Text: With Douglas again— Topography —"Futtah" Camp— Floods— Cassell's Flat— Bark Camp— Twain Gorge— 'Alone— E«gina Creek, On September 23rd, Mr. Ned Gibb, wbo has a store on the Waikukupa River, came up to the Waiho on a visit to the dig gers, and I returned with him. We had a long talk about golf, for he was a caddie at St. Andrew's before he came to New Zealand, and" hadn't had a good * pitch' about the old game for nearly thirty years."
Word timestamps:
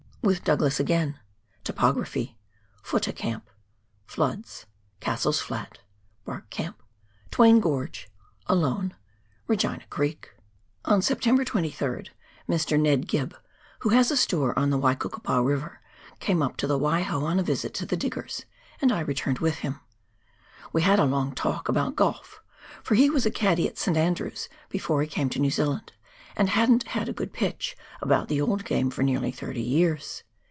With 0.23 0.43
Douglas 0.43 0.79
again— 0.79 1.19
Topography 1.63 2.37
—"Futtah" 2.85 3.15
Camp— 3.15 3.49
Floods— 4.05 4.67
Cassell's 4.99 5.39
Flat— 5.39 5.79
Bark 6.25 6.47
Camp— 6.51 6.79
Twain 7.31 7.59
Gorge— 7.59 8.07
'Alone— 8.45 8.93
E«gina 9.51 9.81
Creek, 9.89 10.35
On 10.85 11.01
September 11.01 11.43
23rd, 11.43 12.09
Mr. 12.47 12.79
Ned 12.79 13.07
Gibb, 13.07 13.33
wbo 13.81 13.93
has 13.95 14.11
a 14.11 14.15
store 14.15 14.57
on 14.59 14.69
the 14.69 14.77
Waikukupa 14.79 15.43
River, 15.43 15.81
came 16.19 16.43
up 16.43 16.55
to 16.57 16.67
the 16.67 16.77
Waiho 16.79 17.23
on 17.23 17.39
a 17.39 17.43
visit 17.43 17.73
to 17.73 17.87
the 17.87 17.97
dig 17.97 18.13
gers, 18.13 18.45
and 18.79 18.91
I 18.91 18.99
returned 18.99 19.39
with 19.39 19.55
him. 19.65 19.79
We 20.71 20.83
had 20.83 20.99
a 20.99 21.03
long 21.05 21.33
talk 21.33 21.67
about 21.67 21.95
golf, 21.95 22.43
for 22.83 22.93
he 22.93 23.09
was 23.09 23.25
a 23.25 23.31
caddie 23.31 23.67
at 23.67 23.79
St. 23.79 23.97
Andrew's 23.97 24.49
before 24.69 25.01
he 25.01 25.07
came 25.07 25.31
to 25.31 25.39
New 25.39 25.49
Zealand, 25.49 25.93
and" 26.37 26.47
hadn't 26.51 26.83
had 26.95 27.09
a 27.09 27.13
good 27.13 27.33
* 27.33 27.33
pitch' 27.33 27.75
about 28.01 28.29
the 28.29 28.39
old 28.39 28.63
game 28.63 28.89
for 28.89 29.03
nearly 29.03 29.31
thirty 29.33 29.61
years." 29.61 30.23